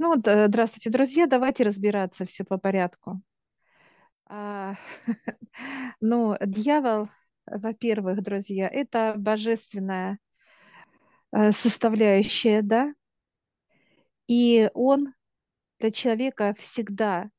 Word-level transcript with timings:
Ну 0.00 0.08
вот, 0.08 0.26
э, 0.26 0.48
здравствуйте, 0.48 0.90
друзья. 0.90 1.26
Давайте 1.28 1.62
разбираться 1.62 2.24
все 2.24 2.42
по 2.42 2.58
порядку. 2.58 3.22
А, 4.26 4.76
Ну, 6.00 6.36
дьявол, 6.44 7.08
во-первых, 7.46 8.22
друзья, 8.22 8.68
это 8.68 9.14
божественная 9.16 10.18
э, 11.32 11.52
составляющая, 11.52 12.62
да, 12.62 12.94
и 14.28 14.70
он 14.74 15.14
для 15.80 15.90
человека 15.90 16.54
всегда 16.58 17.30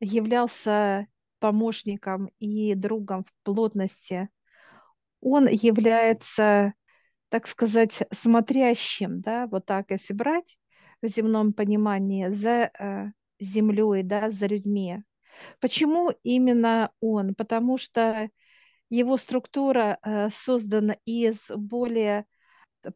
являлся 0.00 1.06
помощником 1.40 2.30
и 2.40 2.74
другом 2.74 3.24
в 3.24 3.32
плотности. 3.44 4.28
Он 5.20 5.48
является, 5.48 6.74
так 7.30 7.46
сказать, 7.46 8.04
смотрящим, 8.12 9.20
да, 9.22 9.46
вот 9.48 9.66
так, 9.66 9.90
если 9.90 10.14
брать 10.14 10.58
в 11.02 11.08
земном 11.08 11.52
понимании, 11.52 12.28
за 12.28 12.70
э, 12.78 13.12
землей, 13.40 14.02
да, 14.02 14.30
за 14.30 14.46
людьми. 14.46 15.02
Почему 15.60 16.12
именно 16.22 16.92
он? 17.00 17.34
Потому 17.34 17.78
что 17.78 18.30
его 18.90 19.16
структура 19.16 19.98
э, 20.02 20.28
создана 20.30 20.96
из 21.04 21.50
более 21.54 22.26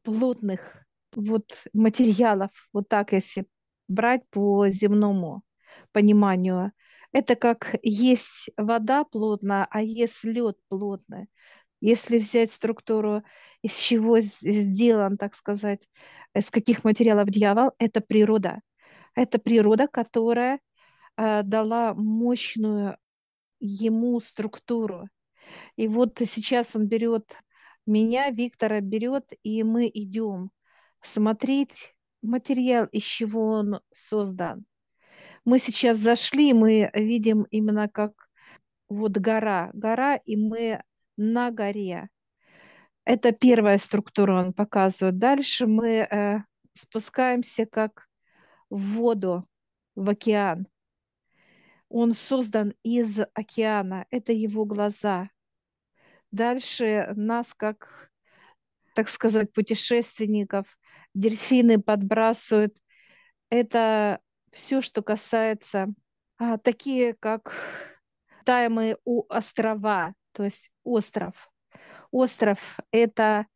плотных 0.03 0.77
вот 1.15 1.51
материалов, 1.73 2.51
вот 2.73 2.89
так 2.89 3.13
если 3.13 3.47
брать 3.89 4.29
по 4.31 4.69
земному 4.69 5.43
пониманию. 5.93 6.73
Это 7.13 7.37
как 7.37 7.77
есть 7.83 8.51
вода 8.57 9.05
плотная, 9.05 9.67
а 9.71 9.81
есть 9.83 10.25
лед 10.25 10.59
плотный. 10.69 11.29
Если 11.81 12.19
взять 12.19 12.51
структуру, 12.51 13.23
из 13.63 13.79
чего 13.79 14.21
сделан, 14.21 15.17
так 15.17 15.35
сказать, 15.35 15.89
из 16.35 16.51
каких 16.51 16.85
материалов 16.85 17.29
дьявол, 17.29 17.73
это 17.79 18.01
природа. 18.01 18.61
Это 19.15 19.39
природа, 19.39 19.89
которая 19.89 20.61
э, 21.17 21.43
дала 21.43 21.95
мощную 21.95 22.99
ему 23.61 24.21
структуру. 24.21 25.09
И 25.77 25.89
вот 25.89 26.19
сейчас 26.19 26.77
он 26.77 26.87
берет 26.87 27.37
меня, 27.87 28.31
Виктора 28.31 28.81
берет, 28.81 29.31
и 29.43 29.63
мы 29.63 29.91
идем 29.93 30.51
смотреть 31.01 31.95
материал, 32.23 32.87
из 32.87 33.05
чего 33.05 33.47
он 33.47 33.81
создан. 33.93 34.65
Мы 35.45 35.59
сейчас 35.59 35.99
зашли, 35.99 36.53
мы 36.53 36.91
видим 36.95 37.47
именно 37.51 37.89
как 37.89 38.13
вот 38.89 39.13
гора, 39.13 39.71
гора, 39.73 40.17
и 40.17 40.37
мы 40.37 40.83
на 41.17 41.51
горе. 41.51 42.09
Это 43.05 43.33
первая 43.33 43.79
структура 43.79 44.41
он 44.41 44.53
показывает. 44.53 45.19
Дальше 45.19 45.67
мы 45.67 46.09
э, 46.11 46.39
спускаемся 46.75 47.67
как 47.67 48.09
в 48.69 48.81
воду, 48.95 49.49
в 49.95 50.09
океан. 50.11 50.67
Он 51.89 52.15
создан 52.15 52.75
из 52.83 53.21
океана, 53.35 54.07
это 54.11 54.33
его 54.33 54.65
глаза. 54.65 55.31
Дальше 56.33 57.13
нас, 57.15 57.55
как, 57.55 58.11
так 58.95 59.09
сказать, 59.09 59.53
путешественников, 59.53 60.77
дельфины 61.15 61.81
подбрасывают. 61.81 62.77
Это 63.51 64.21
все, 64.53 64.81
что 64.81 65.03
касается 65.03 65.87
а, 66.39 66.59
такие, 66.59 67.15
как 67.15 67.55
таемые 68.45 68.99
у 69.05 69.25
острова, 69.29 70.15
то 70.37 70.45
есть 70.45 70.71
остров. 70.85 71.51
Остров– 72.13 72.79
это 72.93 73.47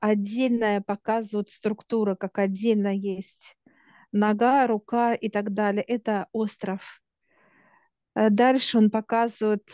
отдельная 0.00 0.80
показывают 0.82 1.50
структура, 1.50 2.16
как 2.16 2.38
отдельно 2.38 2.94
есть 2.96 3.56
нога, 4.12 4.66
рука 4.66 5.14
и 5.14 5.28
так 5.30 5.54
далее. 5.54 5.82
Это 5.84 6.28
остров. 6.32 7.02
Э, 8.14 8.30
Дальше 8.30 8.78
он 8.78 8.90
показывает, 8.90 9.68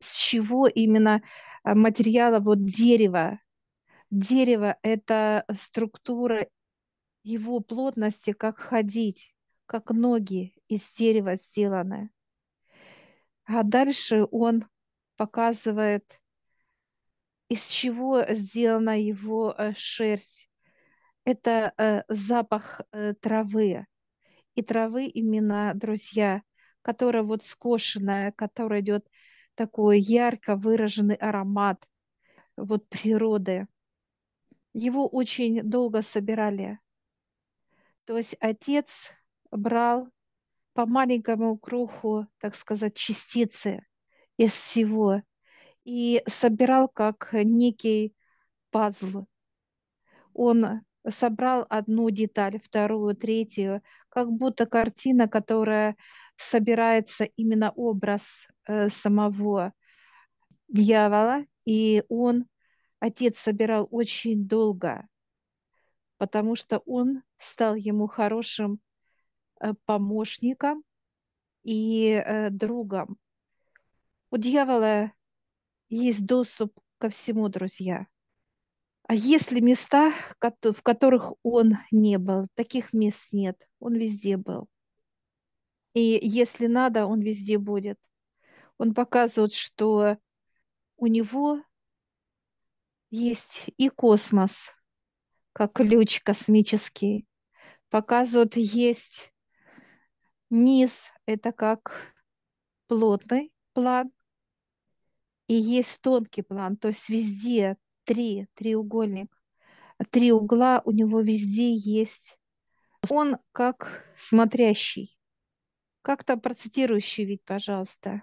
с 0.00 0.16
чего 0.16 0.66
именно 0.66 1.22
э, 1.64 1.74
материала 1.74 2.40
вот 2.40 2.64
дерево. 2.64 3.40
Дерево– 4.10 4.78
это 4.82 5.44
структура 5.58 6.48
его 7.24 7.60
плотности, 7.60 8.32
как 8.32 8.58
ходить, 8.58 9.34
как 9.66 9.90
ноги 9.92 10.54
из 10.68 10.90
дерева 10.92 11.36
сделаны. 11.36 12.10
А 13.52 13.64
дальше 13.64 14.28
он 14.30 14.64
показывает, 15.16 16.20
из 17.48 17.68
чего 17.68 18.24
сделана 18.28 18.96
его 19.00 19.52
э, 19.58 19.72
шерсть. 19.76 20.48
Это 21.24 21.72
э, 21.76 22.04
запах 22.06 22.80
э, 22.92 23.14
травы. 23.14 23.86
И 24.54 24.62
травы 24.62 25.06
именно, 25.06 25.72
друзья, 25.74 26.42
которая 26.82 27.24
вот 27.24 27.42
скошенная, 27.42 28.30
которая 28.30 28.82
идет 28.82 29.08
такой 29.56 29.98
ярко 29.98 30.54
выраженный 30.54 31.16
аромат 31.16 31.84
вот 32.56 32.88
природы. 32.88 33.66
Его 34.74 35.08
очень 35.08 35.68
долго 35.68 36.02
собирали. 36.02 36.78
То 38.04 38.16
есть 38.16 38.36
отец 38.38 39.10
брал 39.50 40.08
по 40.72 40.86
маленькому 40.86 41.58
кроху, 41.58 42.26
так 42.38 42.54
сказать, 42.54 42.94
частицы 42.94 43.84
из 44.36 44.52
всего 44.52 45.22
и 45.84 46.22
собирал 46.26 46.88
как 46.88 47.30
некий 47.32 48.14
пазл. 48.70 49.26
Он 50.32 50.82
собрал 51.08 51.66
одну 51.68 52.10
деталь, 52.10 52.60
вторую, 52.60 53.16
третью, 53.16 53.82
как 54.08 54.30
будто 54.30 54.66
картина, 54.66 55.28
которая 55.28 55.96
собирается 56.36 57.24
именно 57.24 57.70
образ 57.72 58.48
э, 58.66 58.88
самого 58.88 59.72
дьявола, 60.68 61.44
и 61.64 62.04
он, 62.08 62.46
отец 62.98 63.38
собирал 63.38 63.88
очень 63.90 64.46
долго, 64.46 65.06
потому 66.16 66.54
что 66.54 66.78
он 66.86 67.22
стал 67.38 67.74
ему 67.74 68.06
хорошим 68.06 68.80
помощником 69.84 70.84
и 71.62 72.22
э, 72.24 72.50
другом. 72.50 73.18
У 74.30 74.36
дьявола 74.36 75.12
есть 75.88 76.24
доступ 76.24 76.72
ко 76.98 77.08
всему, 77.08 77.48
друзья. 77.48 78.06
А 79.04 79.14
есть 79.14 79.50
ли 79.50 79.60
места, 79.60 80.12
в 80.38 80.82
которых 80.82 81.32
он 81.42 81.78
не 81.90 82.16
был? 82.18 82.46
Таких 82.54 82.92
мест 82.92 83.32
нет. 83.32 83.68
Он 83.80 83.96
везде 83.96 84.36
был. 84.36 84.68
И 85.94 86.20
если 86.22 86.66
надо, 86.66 87.06
он 87.06 87.20
везде 87.20 87.58
будет. 87.58 87.98
Он 88.78 88.94
показывает, 88.94 89.52
что 89.52 90.16
у 90.96 91.06
него 91.06 91.60
есть 93.10 93.70
и 93.76 93.88
космос, 93.88 94.70
как 95.52 95.72
ключ 95.72 96.20
космический. 96.22 97.26
Показывает, 97.88 98.56
есть 98.56 99.32
низ, 100.50 101.12
это 101.26 101.52
как 101.52 102.14
плотный 102.86 103.52
план, 103.72 104.10
и 105.46 105.54
есть 105.54 106.00
тонкий 106.00 106.42
план, 106.42 106.76
то 106.76 106.88
есть 106.88 107.08
везде 107.08 107.76
три, 108.04 108.46
треугольник, 108.54 109.34
три 110.10 110.32
угла 110.32 110.82
у 110.84 110.90
него 110.90 111.20
везде 111.20 111.74
есть. 111.74 112.38
Он 113.08 113.38
как 113.52 114.04
смотрящий. 114.16 115.16
Как-то 116.02 116.36
процитирующий 116.36 117.24
вид, 117.24 117.42
пожалуйста. 117.44 118.22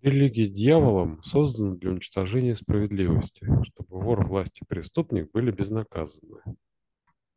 Религия 0.00 0.48
дьяволом 0.48 1.22
создана 1.22 1.76
для 1.76 1.90
уничтожения 1.90 2.56
справедливости, 2.56 3.46
чтобы 3.64 4.00
вор, 4.00 4.26
власть 4.26 4.60
и 4.60 4.64
преступник 4.64 5.30
были 5.30 5.52
безнаказаны. 5.52 6.40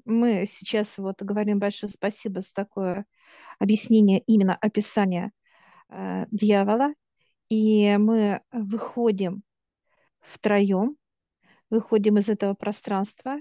Мы 0.06 0.46
сейчас 0.48 0.98
вот 0.98 1.22
говорим 1.22 1.60
большое 1.60 1.92
спасибо 1.92 2.42
за 2.42 2.54
такое 2.54 3.06
объяснение, 3.60 4.20
именно 4.28 4.56
описание 4.56 5.32
э, 5.90 6.26
дьявола. 6.32 6.94
И 7.50 7.96
мы 7.98 8.42
выходим 8.52 9.44
втроем, 10.20 10.98
выходим 11.70 12.18
из 12.18 12.30
этого 12.30 12.54
пространства, 12.54 13.38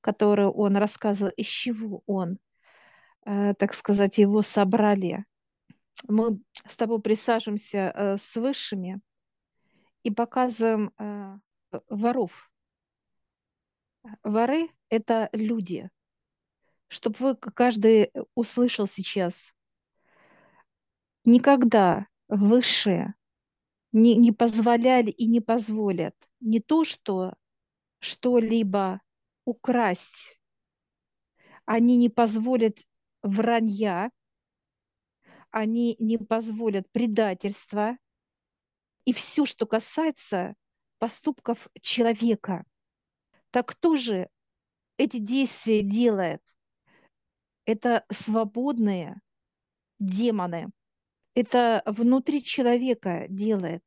которое 0.00 0.48
он 0.48 0.76
рассказывал, 0.76 1.32
из 1.36 1.46
чего 1.46 2.02
он, 2.06 2.38
э, 3.26 3.54
так 3.54 3.74
сказать, 3.74 4.18
его 4.18 4.42
собрали. 4.42 5.24
Мы 6.08 6.40
с 6.52 6.76
тобой 6.76 7.00
присаживаемся 7.00 7.92
э, 7.94 8.16
с 8.18 8.36
высшими 8.36 9.00
и 10.02 10.10
показываем 10.10 10.92
э, 10.98 11.38
воров. 11.88 12.50
Воры– 14.22 14.68
это 14.88 15.28
люди. 15.32 15.90
Чтобы 16.88 17.16
вы 17.18 17.36
каждый 17.36 18.10
услышал 18.34 18.86
сейчас. 18.86 19.52
Никогда 21.24 22.06
высшие 22.28 23.14
не, 23.92 24.16
не 24.16 24.32
позволяли 24.32 25.10
и 25.10 25.26
не 25.26 25.40
позволят 25.40 26.14
не 26.40 26.60
то, 26.60 26.84
что 26.84 27.34
что-либо 28.00 29.00
украсть, 29.44 30.40
Они 31.64 31.96
не 31.96 32.08
позволят 32.08 32.78
вранья, 33.22 34.10
они 35.50 35.96
не 35.98 36.18
позволят 36.18 36.90
предательства 36.90 37.98
и 39.04 39.12
все, 39.12 39.44
что 39.44 39.66
касается 39.66 40.54
поступков 40.98 41.68
человека. 41.80 42.64
Так 43.50 43.68
кто 43.68 43.96
же 43.96 44.28
эти 44.96 45.18
действия 45.18 45.82
делает? 45.82 46.42
Это 47.64 48.04
свободные 48.10 49.20
демоны. 49.98 50.70
Это 51.34 51.82
внутри 51.86 52.42
человека 52.42 53.26
делает. 53.28 53.84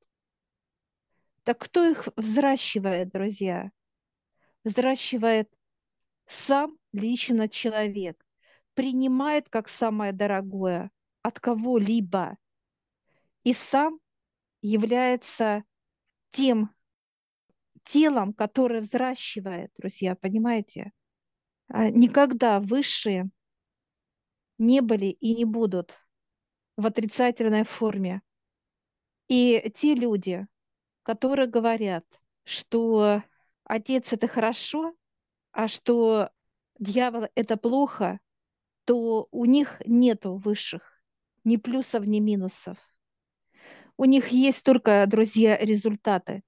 Так 1.44 1.60
кто 1.60 1.86
их 1.86 2.08
взращивает, 2.16 3.10
друзья? 3.10 3.72
Взращивает 4.64 5.50
сам 6.26 6.78
лично 6.94 7.50
человек. 7.50 8.26
Принимает 8.74 9.50
как 9.50 9.68
самое 9.68 10.14
дорогое 10.14 10.90
от 11.22 11.40
кого-либо. 11.40 12.38
И 13.44 13.54
сам 13.54 14.00
является 14.62 15.64
тем 16.32 16.74
телом, 17.84 18.34
которое 18.34 18.82
взращивает, 18.82 19.72
друзья, 19.78 20.16
понимаете? 20.16 20.92
А 21.68 21.90
никогда 21.90 22.60
высшие 22.60 23.30
не 24.58 24.82
были 24.82 25.06
и 25.06 25.36
не 25.36 25.46
будут 25.46 25.98
в 26.78 26.86
отрицательной 26.86 27.64
форме. 27.64 28.22
И 29.28 29.72
те 29.74 29.96
люди, 29.96 30.46
которые 31.04 31.48
говорят, 31.48 32.06
что 32.44 33.24
отец 33.64 34.14
это 34.14 34.28
хорошо, 34.28 34.96
а 35.52 35.68
что 35.68 36.30
дьявол 36.80 37.28
это 37.36 37.58
плохо, 37.58 38.20
то 38.86 39.28
у 39.32 39.46
них 39.46 39.82
нету 39.86 40.36
высших 40.36 40.94
ни 41.44 41.58
плюсов, 41.58 42.06
ни 42.06 42.20
минусов. 42.20 42.78
У 43.98 44.06
них 44.06 44.30
есть 44.30 44.64
только, 44.64 45.06
друзья, 45.08 45.58
результаты. 45.58 46.42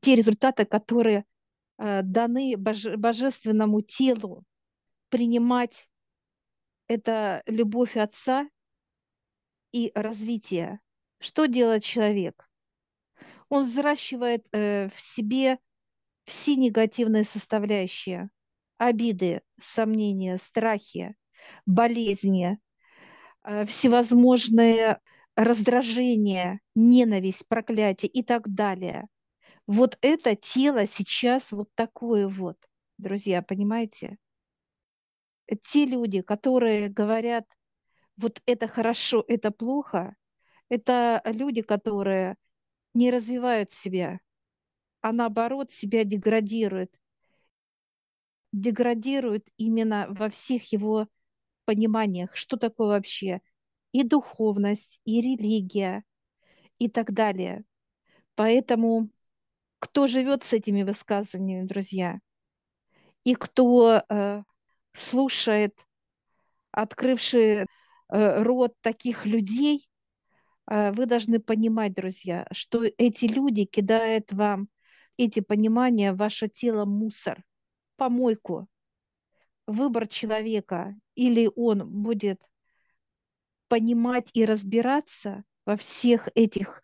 Те 0.00 0.14
результаты, 0.14 0.64
которые 0.64 1.24
э, 1.78 2.02
даны 2.02 2.56
боже, 2.56 2.96
божественному 2.96 3.80
телу 3.80 4.44
принимать 5.08 5.88
это 6.86 7.42
любовь 7.46 7.96
Отца 7.96 8.48
и 9.72 9.92
развитие. 9.94 10.80
Что 11.18 11.46
делает 11.46 11.84
человек? 11.84 12.48
Он 13.48 13.64
взращивает 13.64 14.46
э, 14.52 14.88
в 14.88 15.00
себе 15.00 15.58
все 16.24 16.56
негативные 16.56 17.24
составляющие, 17.24 18.30
обиды, 18.78 19.42
сомнения, 19.60 20.38
страхи, 20.38 21.14
болезни, 21.66 22.58
э, 23.44 23.64
всевозможные 23.64 25.00
раздражения, 25.36 26.60
ненависть, 26.74 27.46
проклятие 27.48 28.10
и 28.10 28.22
так 28.22 28.48
далее. 28.48 29.08
Вот 29.72 29.96
это 30.00 30.34
тело 30.34 30.84
сейчас 30.84 31.52
вот 31.52 31.68
такое 31.76 32.26
вот, 32.26 32.56
друзья, 32.98 33.40
понимаете? 33.40 34.18
Те 35.62 35.86
люди, 35.86 36.22
которые 36.22 36.88
говорят, 36.88 37.44
вот 38.16 38.42
это 38.46 38.66
хорошо, 38.66 39.24
это 39.28 39.52
плохо, 39.52 40.16
это 40.70 41.22
люди, 41.24 41.62
которые 41.62 42.34
не 42.94 43.12
развивают 43.12 43.70
себя, 43.70 44.18
а 45.02 45.12
наоборот 45.12 45.70
себя 45.70 46.02
деградируют. 46.02 46.92
Деградируют 48.52 49.46
именно 49.56 50.08
во 50.10 50.30
всех 50.30 50.72
его 50.72 51.06
пониманиях, 51.64 52.34
что 52.34 52.56
такое 52.56 52.88
вообще 52.88 53.40
и 53.92 54.02
духовность, 54.02 55.00
и 55.04 55.20
религия, 55.20 56.02
и 56.80 56.88
так 56.88 57.12
далее. 57.12 57.62
Поэтому 58.34 59.10
кто 59.80 60.06
живет 60.06 60.44
с 60.44 60.52
этими 60.52 60.82
высказываниями, 60.82 61.66
друзья, 61.66 62.20
и 63.24 63.34
кто 63.34 64.02
э, 64.08 64.42
слушает, 64.92 65.74
открывший 66.70 67.62
э, 67.62 68.42
рот 68.42 68.74
таких 68.80 69.26
людей, 69.26 69.88
э, 70.70 70.92
вы 70.92 71.06
должны 71.06 71.40
понимать, 71.40 71.94
друзья, 71.94 72.46
что 72.52 72.84
эти 72.84 73.24
люди 73.24 73.64
кидают 73.64 74.32
вам 74.32 74.68
эти 75.16 75.40
понимания 75.40 76.12
ваше 76.12 76.48
тело 76.48 76.84
мусор, 76.84 77.42
помойку. 77.96 78.68
Выбор 79.66 80.08
человека, 80.08 80.96
или 81.14 81.50
он 81.54 81.88
будет 82.02 82.42
понимать 83.68 84.30
и 84.32 84.44
разбираться 84.44 85.44
во 85.64 85.76
всех 85.76 86.28
этих 86.34 86.82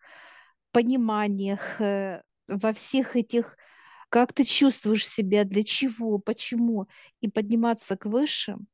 пониманиях, 0.71 1.81
э, 1.81 2.21
во 2.47 2.73
всех 2.73 3.15
этих, 3.15 3.57
как 4.09 4.33
ты 4.33 4.43
чувствуешь 4.43 5.07
себя, 5.07 5.43
для 5.43 5.63
чего, 5.63 6.17
почему, 6.17 6.87
и 7.21 7.29
подниматься 7.29 7.97
к 7.97 8.05
высшим, 8.05 8.67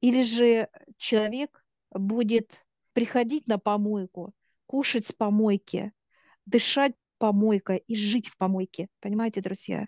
или 0.00 0.22
же 0.22 0.68
человек 0.96 1.64
будет 1.90 2.52
приходить 2.92 3.46
на 3.46 3.58
помойку, 3.58 4.34
кушать 4.66 5.06
с 5.06 5.12
помойки, 5.12 5.92
дышать 6.46 6.94
помойкой 7.18 7.78
и 7.86 7.96
жить 7.96 8.28
в 8.28 8.36
помойке. 8.36 8.88
Понимаете, 9.00 9.40
друзья? 9.40 9.86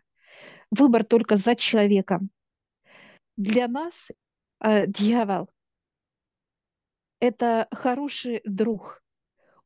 Выбор 0.71 1.05
только 1.05 1.37
за 1.37 1.55
человеком. 1.55 2.31
Для 3.37 3.69
нас 3.69 4.09
э, 4.61 4.87
дьявол 4.87 5.51
это 7.21 7.69
хороший 7.71 8.41
друг. 8.45 9.03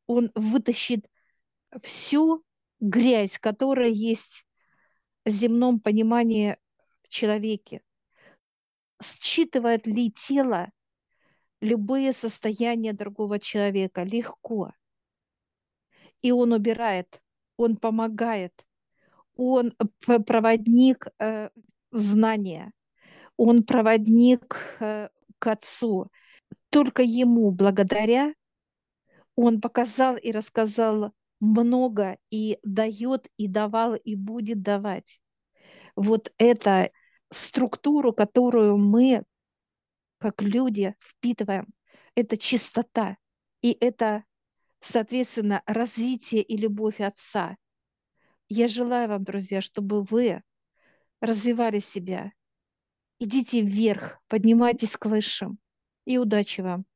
Он 0.06 0.30
вытащит 0.34 1.06
всю 1.82 2.44
грязь, 2.80 3.38
которая 3.38 3.88
есть 3.88 4.44
в 5.24 5.30
земном 5.30 5.80
понимании 5.80 6.56
в 7.02 7.08
человеке. 7.08 7.82
Считывает 9.02 9.86
ли 9.86 10.10
тело 10.10 10.70
любые 11.60 12.12
состояния 12.12 12.92
другого 12.92 13.38
человека 13.38 14.02
легко. 14.02 14.72
И 16.22 16.32
он 16.32 16.52
убирает, 16.52 17.22
он 17.56 17.76
помогает, 17.76 18.66
он 19.36 19.74
проводник 20.04 21.06
э, 21.18 21.50
знания, 21.92 22.72
он 23.36 23.62
проводник 23.62 24.58
э, 24.80 25.08
к 25.38 25.46
Отцу 25.46 26.10
только 26.70 27.02
ему 27.02 27.50
благодаря 27.50 28.32
он 29.36 29.60
показал 29.60 30.16
и 30.16 30.32
рассказал 30.32 31.12
много 31.40 32.18
и 32.30 32.58
дает, 32.62 33.28
и 33.36 33.48
давал, 33.48 33.94
и 33.94 34.14
будет 34.14 34.62
давать. 34.62 35.20
Вот 35.96 36.32
это 36.38 36.90
структуру, 37.32 38.12
которую 38.12 38.76
мы, 38.76 39.24
как 40.18 40.42
люди, 40.42 40.94
впитываем, 41.00 41.66
это 42.14 42.36
чистота, 42.36 43.16
и 43.62 43.76
это, 43.80 44.24
соответственно, 44.80 45.62
развитие 45.66 46.42
и 46.42 46.56
любовь 46.56 47.00
Отца. 47.00 47.56
Я 48.48 48.68
желаю 48.68 49.08
вам, 49.08 49.24
друзья, 49.24 49.60
чтобы 49.60 50.02
вы 50.02 50.42
развивали 51.20 51.78
себя. 51.78 52.32
Идите 53.18 53.60
вверх, 53.60 54.20
поднимайтесь 54.28 54.96
к 54.96 55.06
высшим. 55.06 55.58
И 56.04 56.18
удачи 56.18 56.62
вам! 56.62 56.89